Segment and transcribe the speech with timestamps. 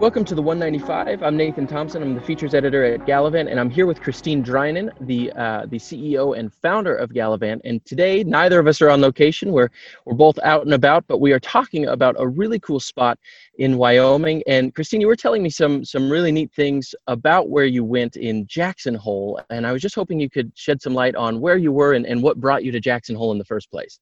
[0.00, 1.24] Welcome to the 195.
[1.24, 2.04] I'm Nathan Thompson.
[2.04, 5.76] I'm the features editor at Gallivant, and I'm here with Christine Drinan, the uh, the
[5.76, 7.62] CEO and founder of Gallivant.
[7.64, 9.50] And today, neither of us are on location.
[9.50, 9.70] We're
[10.04, 13.18] we're both out and about, but we are talking about a really cool spot
[13.58, 14.44] in Wyoming.
[14.46, 18.14] And Christine, you were telling me some some really neat things about where you went
[18.14, 21.56] in Jackson Hole, and I was just hoping you could shed some light on where
[21.56, 23.98] you were and, and what brought you to Jackson Hole in the first place.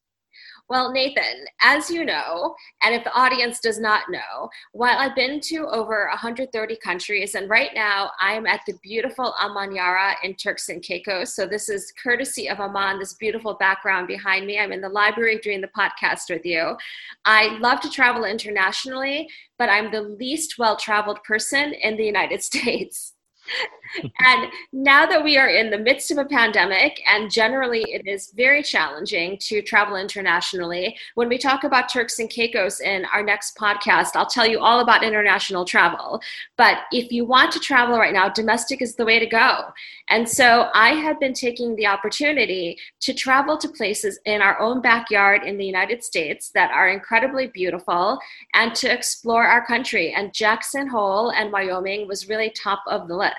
[0.69, 2.53] Well, Nathan, as you know,
[2.83, 7.49] and if the audience does not know, while I've been to over 130 countries, and
[7.49, 11.33] right now I'm at the beautiful Amanyara in Turks and Caicos.
[11.33, 14.59] So this is courtesy of Aman, this beautiful background behind me.
[14.59, 16.75] I'm in the library doing the podcast with you.
[17.23, 22.43] I love to travel internationally, but I'm the least well traveled person in the United
[22.47, 23.13] States
[24.03, 28.31] and now that we are in the midst of a pandemic, and generally it is
[28.35, 33.57] very challenging to travel internationally, when we talk about Turks and Caicos in our next
[33.57, 36.21] podcast, I'll tell you all about international travel.
[36.57, 39.71] But if you want to travel right now, domestic is the way to go.
[40.09, 44.81] And so I have been taking the opportunity to travel to places in our own
[44.81, 48.17] backyard in the United States that are incredibly beautiful
[48.53, 50.13] and to explore our country.
[50.13, 53.36] And Jackson Hole and Wyoming was really top of the list.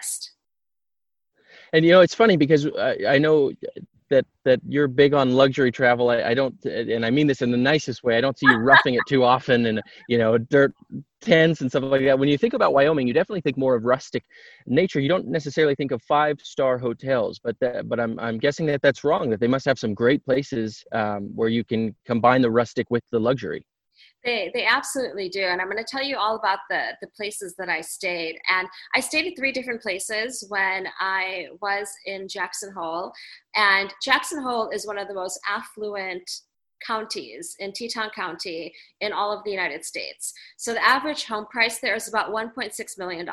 [1.72, 3.52] And you know, it's funny because I, I know
[4.10, 6.10] that that you're big on luxury travel.
[6.10, 8.16] I, I, don't, and I mean this in the nicest way.
[8.16, 10.72] I don't see you roughing it too often, and you know, dirt
[11.20, 12.18] tents and stuff like that.
[12.18, 14.24] When you think about Wyoming, you definitely think more of rustic
[14.66, 15.00] nature.
[15.00, 18.82] You don't necessarily think of five star hotels, but that, but I'm I'm guessing that
[18.82, 19.30] that's wrong.
[19.30, 23.04] That they must have some great places um, where you can combine the rustic with
[23.10, 23.64] the luxury.
[24.24, 25.42] They, they absolutely do.
[25.42, 28.38] And I'm going to tell you all about the, the places that I stayed.
[28.48, 33.12] And I stayed at three different places when I was in Jackson Hole.
[33.54, 36.28] And Jackson Hole is one of the most affluent
[36.86, 40.32] counties in Teton County in all of the United States.
[40.56, 43.28] So the average home price there is about $1.6 million.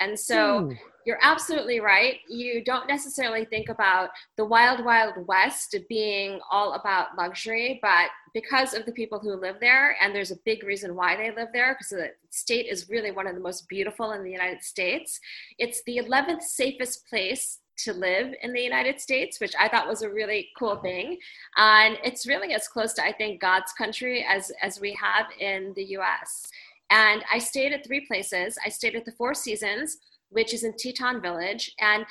[0.00, 0.76] And so Ooh.
[1.06, 2.16] you're absolutely right.
[2.28, 8.74] You don't necessarily think about the wild, wild west being all about luxury, but because
[8.74, 11.74] of the people who live there, and there's a big reason why they live there,
[11.74, 15.20] because the state is really one of the most beautiful in the United States.
[15.58, 20.02] It's the 11th safest place to live in the United States, which I thought was
[20.02, 21.18] a really cool thing.
[21.56, 25.72] And it's really as close to, I think, God's country as, as we have in
[25.74, 26.50] the US.
[26.90, 28.58] And I stayed at three places.
[28.64, 29.98] I stayed at the Four Seasons,
[30.28, 31.72] which is in Teton Village.
[31.80, 32.04] And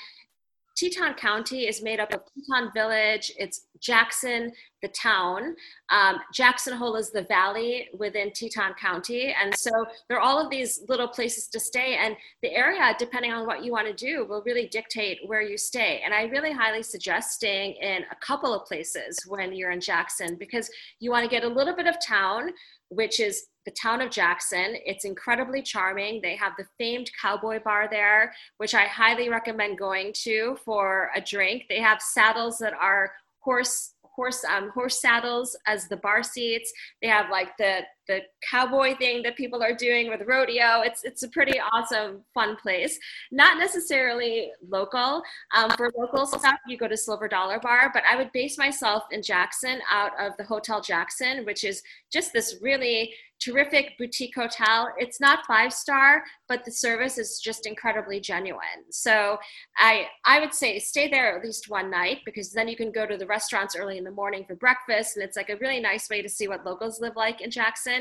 [0.82, 5.56] Teton County is made up of Teton Village, it's Jackson, the town.
[5.92, 9.32] Um, Jackson Hole is the valley within Teton County.
[9.40, 9.70] And so
[10.10, 11.98] there are all of these little places to stay.
[11.98, 15.56] And the area, depending on what you want to do, will really dictate where you
[15.56, 16.02] stay.
[16.04, 20.36] And I really highly suggest staying in a couple of places when you're in Jackson
[20.36, 20.68] because
[21.00, 22.50] you want to get a little bit of town,
[22.90, 24.76] which is the town of Jackson.
[24.86, 26.22] It's incredibly charming.
[26.22, 31.22] They have the famed cowboy bar there, which I highly recommend going to for a
[31.22, 31.64] drink.
[31.70, 36.72] They have saddles that are horse horse um, horse saddles as the bar seats.
[37.02, 40.82] They have like the the cowboy thing that people are doing with rodeo.
[40.82, 43.00] It's it's a pretty awesome, fun place.
[43.32, 45.24] Not necessarily local.
[45.56, 49.04] Um, for local stuff, you go to Silver Dollar Bar, but I would base myself
[49.12, 54.94] in Jackson out of the Hotel Jackson, which is just this really terrific boutique hotel.
[54.98, 58.84] It's not five star, but the service is just incredibly genuine.
[58.92, 59.38] So
[59.78, 63.06] I I would say stay there at least one night because then you can go
[63.06, 66.10] to the restaurants early in the morning for breakfast, and it's like a really nice
[66.10, 68.01] way to see what locals live like in Jackson.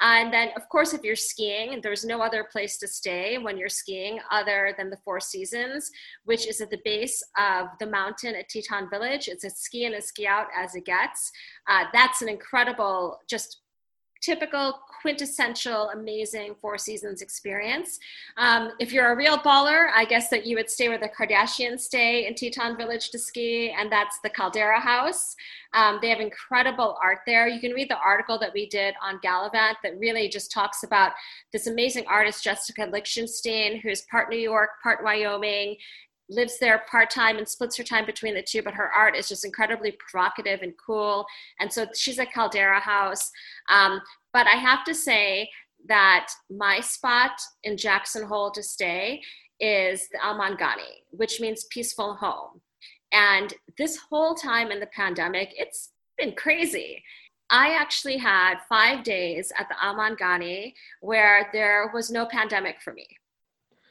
[0.00, 3.68] And then of course, if you're skiing, there's no other place to stay when you're
[3.68, 5.90] skiing other than the Four Seasons,
[6.24, 9.28] which is at the base of the mountain at Teton Village.
[9.28, 11.30] It's a ski in and ski out as it gets.
[11.68, 13.60] Uh, that's an incredible just
[14.20, 17.98] typical quintessential amazing four seasons experience.
[18.36, 21.80] Um, if you're a real baller i guess that you would stay where the kardashians
[21.80, 25.34] stay in teton village to ski and that's the caldera house.
[25.72, 27.46] Um, they have incredible art there.
[27.48, 31.12] You can read the article that we did on gallivant that really just talks about
[31.52, 35.76] this amazing artist jessica lichtenstein who's part new york part wyoming
[36.30, 39.28] lives there part time and splits her time between the two, but her art is
[39.28, 41.26] just incredibly provocative and cool.
[41.58, 43.30] And so she's at Caldera House.
[43.68, 44.00] Um,
[44.32, 45.50] but I have to say
[45.88, 47.32] that my spot
[47.64, 49.20] in Jackson Hole to stay
[49.58, 52.60] is the Amangani, which means peaceful home.
[53.12, 57.02] And this whole time in the pandemic, it's been crazy.
[57.50, 63.06] I actually had five days at the Amangani where there was no pandemic for me.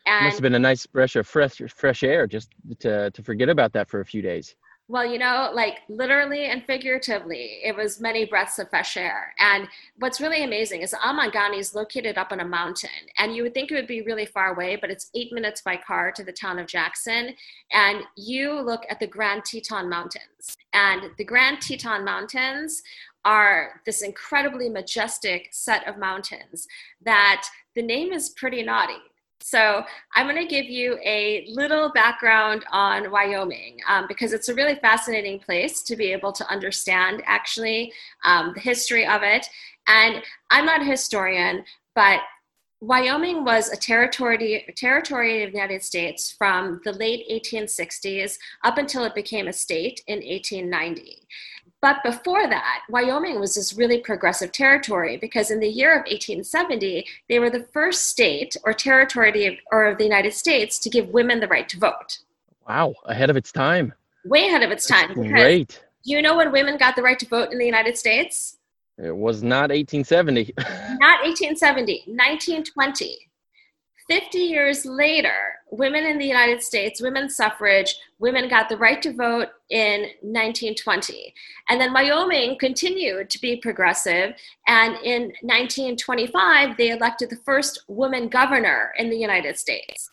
[0.09, 3.47] And Must have been a nice breath of fresh fresh air just to to forget
[3.47, 4.56] about that for a few days.
[4.88, 9.35] Well, you know, like literally and figuratively, it was many breaths of fresh air.
[9.38, 9.67] And
[10.00, 12.89] what's really amazing is Amangani is located up on a mountain.
[13.19, 15.77] And you would think it would be really far away, but it's eight minutes by
[15.77, 17.35] car to the town of Jackson.
[17.71, 20.57] And you look at the Grand Teton Mountains.
[20.73, 22.81] And the Grand Teton Mountains
[23.25, 26.67] are this incredibly majestic set of mountains
[27.06, 28.97] that the name is pretty naughty
[29.41, 29.83] so,
[30.15, 34.75] I'm going to give you a little background on Wyoming um, because it's a really
[34.75, 37.94] fascinating place to be able to understand actually
[38.25, 39.47] um, the history of it.
[39.88, 40.21] And
[40.51, 41.63] I'm not a historian,
[41.95, 42.19] but
[42.81, 49.03] Wyoming was a territory, territory of the United States from the late 1860s up until
[49.03, 51.27] it became a state in 1890.
[51.81, 57.05] But before that, Wyoming was this really progressive territory because in the year of 1870,
[57.29, 61.07] they were the first state or territory of, or of the United States to give
[61.09, 62.19] women the right to vote.
[62.67, 63.93] Wow, ahead of its time.
[64.25, 65.13] Way ahead of its time.
[65.13, 65.81] Great.
[66.03, 68.57] Do you know when women got the right to vote in the United States?
[68.97, 70.53] It was not 1870.
[70.57, 73.28] not 1870, 1920.
[74.09, 75.35] 50 years later,
[75.69, 81.33] women in the United States, women's suffrage, women got the right to vote in 1920.
[81.69, 84.33] And then Wyoming continued to be progressive.
[84.67, 90.09] And in 1925, they elected the first woman governor in the United States.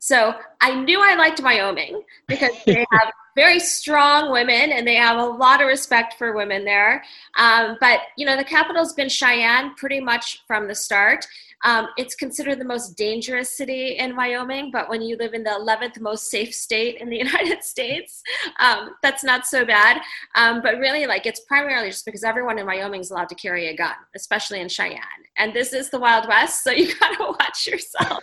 [0.00, 5.18] So I knew I liked Wyoming because they have very strong women and they have
[5.18, 7.04] a lot of respect for women there.
[7.36, 11.26] Um, but, you know, the capital's been Cheyenne pretty much from the start.
[11.64, 15.50] Um, it's considered the most dangerous city in Wyoming, but when you live in the
[15.50, 18.22] 11th most safe state in the United States,
[18.60, 20.00] um, that's not so bad.
[20.34, 23.68] Um, but really, like, it's primarily just because everyone in Wyoming is allowed to carry
[23.68, 25.00] a gun, especially in Cheyenne.
[25.36, 28.22] And this is the Wild West, so you gotta watch yourself.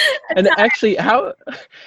[0.36, 1.32] and actually how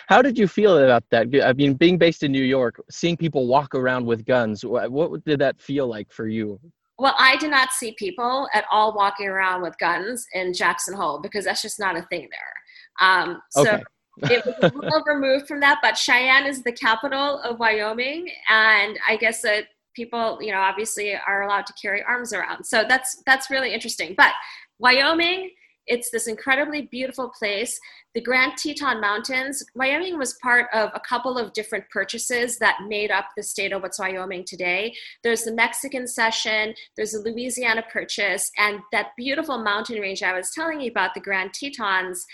[0.08, 3.48] how did you feel about that i mean being based in new york seeing people
[3.48, 6.60] walk around with guns what, what did that feel like for you
[7.02, 11.20] well, I did not see people at all walking around with guns in Jackson Hole
[11.20, 13.10] because that's just not a thing there.
[13.10, 14.36] Um, so okay.
[14.36, 19.00] it was a little removed from that, but Cheyenne is the capital of Wyoming, and
[19.08, 19.66] I guess that
[19.96, 22.66] people, you know, obviously are allowed to carry arms around.
[22.66, 24.14] So that's that's really interesting.
[24.16, 24.34] But
[24.78, 25.50] Wyoming
[25.88, 27.80] it's this incredibly beautiful place.
[28.14, 33.12] The Grand Teton Mountains, Wyoming was part of a couple of different purchases that made
[33.12, 34.94] up the state of what's Wyoming today.
[35.24, 40.52] There's the Mexican Cession, there's the Louisiana Purchase, and that beautiful mountain range I was
[40.52, 42.26] telling you about, the Grand Tetons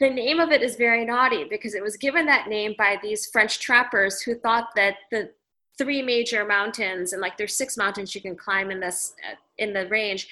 [0.00, 3.26] the name of it is very naughty because it was given that name by these
[3.26, 5.30] French trappers who thought that the
[5.76, 9.72] three major mountains and like there's six mountains you can climb in this uh, in
[9.72, 10.28] the range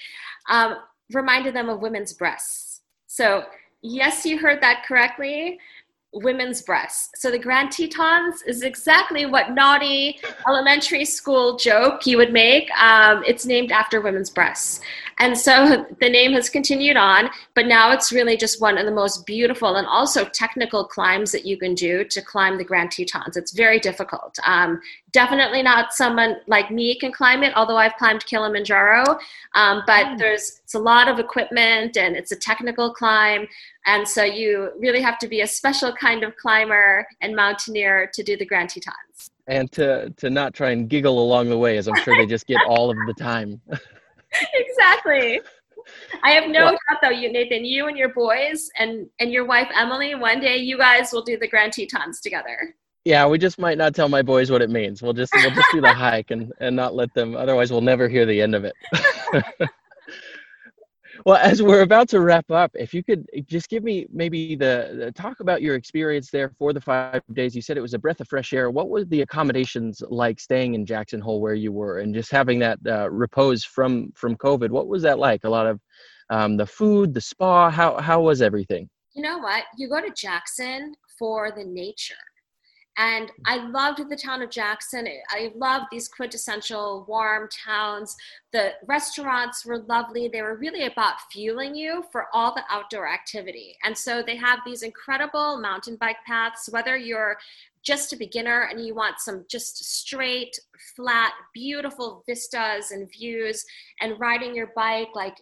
[0.51, 0.77] um,
[1.13, 2.83] reminded them of women's breasts.
[3.07, 3.45] So,
[3.83, 5.59] yes, you heard that correctly
[6.13, 7.11] women's breasts.
[7.21, 12.71] So the Grand Tetons is exactly what naughty elementary school joke you would make.
[12.81, 14.81] Um, it's named after women's breasts.
[15.21, 18.93] And so the name has continued on, but now it's really just one of the
[18.93, 23.37] most beautiful and also technical climbs that you can do to climb the Grand Tetons.
[23.37, 24.39] It's very difficult.
[24.45, 24.81] Um,
[25.13, 29.19] definitely not someone like me can climb it, although I've climbed Kilimanjaro.
[29.55, 30.19] Um, but mm.
[30.19, 33.49] there's it's a lot of equipment and it's a technical climb.
[33.89, 38.23] And so you really have to be a special kind of climber and mountaineer to
[38.23, 39.31] do the Grand Tetons.
[39.47, 42.47] And to, to not try and giggle along the way, as I'm sure they just
[42.47, 43.63] get all of the time.
[44.53, 45.41] exactly.
[46.23, 49.47] I have no well, doubt though, you Nathan, you and your boys and and your
[49.47, 52.75] wife Emily, one day you guys will do the Grand Tetons together.
[53.07, 55.01] Yeah, we just might not tell my boys what it means.
[55.01, 57.35] We'll just we'll just do the hike and and not let them.
[57.35, 58.75] Otherwise, we'll never hear the end of it.
[61.25, 64.97] well, as we're about to wrap up, if you could just give me maybe the,
[64.99, 67.55] the, talk about your experience there for the five days.
[67.55, 68.71] You said it was a breath of fresh air.
[68.71, 72.59] What were the accommodations like staying in Jackson Hole where you were, and just having
[72.61, 74.71] that uh, repose from from COVID?
[74.71, 75.45] What was that like?
[75.45, 75.81] A lot of
[76.31, 77.71] um, the food, the spa.
[77.71, 78.89] How how was everything?
[79.15, 79.65] You know what?
[79.77, 82.15] You go to Jackson for the nature
[82.99, 85.07] and I loved the town of Jackson.
[85.31, 88.17] I loved these quintessential warm towns.
[88.53, 90.27] The restaurants were lovely.
[90.29, 93.77] They were really about fueling you for all the outdoor activity.
[93.85, 97.39] And so they have these incredible mountain bike paths, whether you're
[97.83, 100.59] just a beginner and you want some just straight,
[100.97, 103.65] flat, beautiful vistas and views
[104.01, 105.37] and riding your bike like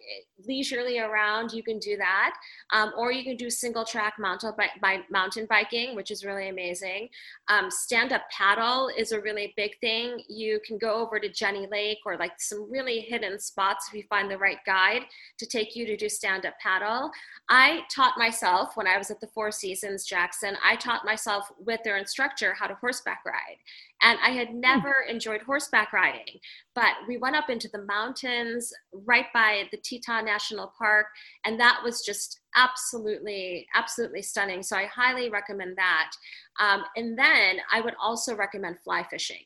[0.45, 2.35] leisurely around, you can do that.
[2.73, 7.09] Um, or you can do single track mountain, by, mountain biking, which is really amazing.
[7.47, 10.21] Um, stand up paddle is a really big thing.
[10.27, 14.03] You can go over to Jenny Lake or like some really hidden spots if you
[14.09, 15.03] find the right guide
[15.37, 17.11] to take you to do stand up paddle.
[17.49, 21.81] I taught myself when I was at the Four Seasons Jackson, I taught myself with
[21.83, 23.57] their instructor instructor how to horseback ride.
[24.01, 24.59] And I had hmm.
[24.59, 26.39] never enjoyed horseback riding,
[26.75, 31.07] but we went up into the mountains right by the Teton National Park,
[31.45, 34.63] and that was just absolutely, absolutely stunning.
[34.63, 36.11] So I highly recommend that.
[36.59, 39.43] Um, and then I would also recommend fly fishing.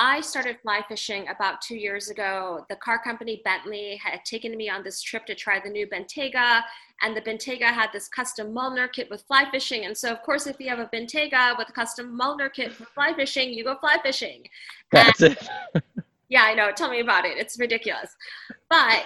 [0.00, 2.64] I started fly fishing about two years ago.
[2.68, 6.62] The car company Bentley had taken me on this trip to try the new Bentayga,
[7.02, 9.86] and the Bentayga had this custom Mulliner kit with fly fishing.
[9.86, 12.84] And so, of course, if you have a Bentayga with a custom Mulliner kit for
[12.84, 14.44] fly fishing, you go fly fishing.
[14.92, 15.36] That's and,
[15.74, 15.82] it.
[16.28, 16.70] yeah, I know.
[16.70, 17.36] Tell me about it.
[17.36, 18.14] It's ridiculous.
[18.70, 19.02] But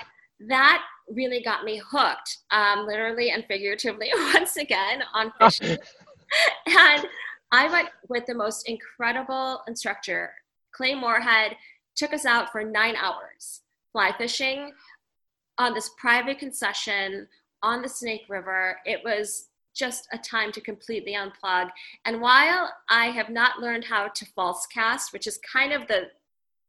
[0.49, 5.79] that really got me hooked, um, literally and figuratively, once again on fishing.
[6.67, 7.07] and
[7.51, 10.33] I went with the most incredible instructor
[10.73, 11.57] Clay Moorhead
[11.95, 13.63] took us out for nine hours
[13.93, 14.73] fly fishing
[15.59, 17.29] on this private concession
[17.63, 18.79] on the Snake River.
[18.85, 21.71] It was just a time to completely unplug.
[22.05, 26.11] And while I have not learned how to false cast, which is kind of the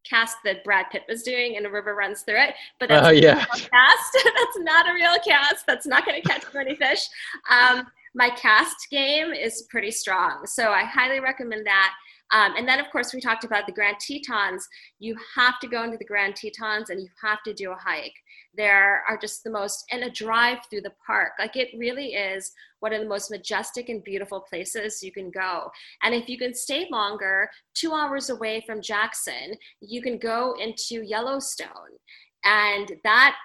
[0.09, 3.11] cast that Brad Pitt was doing and a river runs through it, but that's uh,
[3.11, 3.45] yeah.
[3.45, 3.69] cast.
[4.13, 5.65] that's not a real cast.
[5.65, 7.07] That's not going to catch many fish.
[7.49, 10.45] Um, my cast game is pretty strong.
[10.45, 11.93] So I highly recommend that.
[12.31, 14.67] Um, and then, of course, we talked about the Grand Tetons.
[14.99, 18.15] You have to go into the Grand Tetons and you have to do a hike.
[18.55, 21.33] There are just the most, and a drive through the park.
[21.37, 25.69] Like it really is one of the most majestic and beautiful places you can go.
[26.01, 31.05] And if you can stay longer, two hours away from Jackson, you can go into
[31.05, 31.97] Yellowstone.
[32.43, 33.35] And that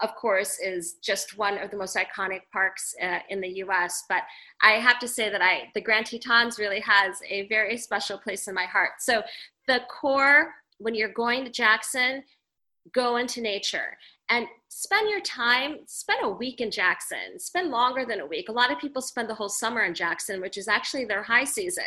[0.00, 4.04] of course, is just one of the most iconic parks uh, in the U.S.
[4.08, 4.22] But
[4.62, 8.48] I have to say that I, the Grand Tetons really has a very special place
[8.48, 8.92] in my heart.
[8.98, 9.22] So
[9.68, 12.24] the core, when you're going to Jackson,
[12.92, 13.96] go into nature
[14.30, 17.38] and spend your time spend a week in jackson.
[17.38, 18.48] Spend longer than a week.
[18.48, 21.44] A lot of people spend the whole summer in jackson which is actually their high
[21.44, 21.84] season.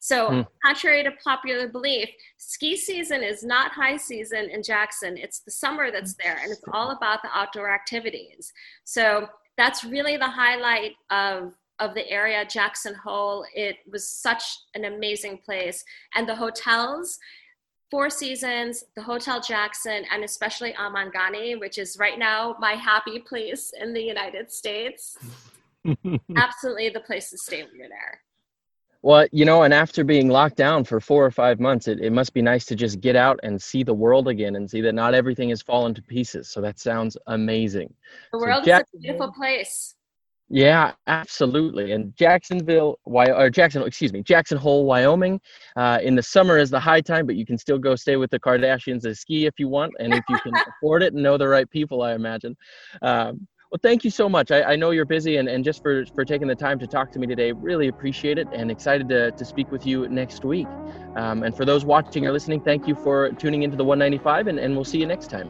[0.00, 0.46] So mm.
[0.64, 5.16] contrary to popular belief ski season is not high season in jackson.
[5.16, 8.52] It's the summer that's there and it's all about the outdoor activities.
[8.84, 13.44] So that's really the highlight of of the area jackson hole.
[13.54, 14.44] It was such
[14.74, 15.82] an amazing place.
[16.14, 17.18] And the hotels
[17.90, 23.72] Four Seasons, the Hotel Jackson, and especially Amangani, which is right now my happy place
[23.80, 25.18] in the United States.
[26.36, 28.20] Absolutely the place to stay when you're there.
[29.02, 32.12] Well, you know, and after being locked down for four or five months, it, it
[32.12, 34.94] must be nice to just get out and see the world again and see that
[34.94, 36.48] not everything has fallen to pieces.
[36.50, 37.92] So that sounds amazing.
[38.30, 39.94] The world so Jack- is a beautiful place.
[40.52, 41.92] Yeah, absolutely.
[41.92, 45.40] And Jacksonville, or Jackson, excuse me, Jackson Hole, Wyoming.
[45.76, 48.30] Uh, in the summer is the high time, but you can still go stay with
[48.30, 51.38] the Kardashians to ski if you want, and if you can afford it and know
[51.38, 52.56] the right people, I imagine.
[53.00, 54.50] Um, well, thank you so much.
[54.50, 57.12] I, I, know you're busy, and, and just for, for taking the time to talk
[57.12, 60.66] to me today, really appreciate it, and excited to, to speak with you next week.
[61.14, 64.58] Um, and for those watching or listening, thank you for tuning into the 195, and,
[64.58, 65.48] and we'll see you next time.